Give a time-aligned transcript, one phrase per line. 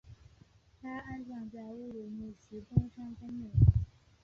[0.81, 3.51] 他安葬在乌鲁木齐东山公墓。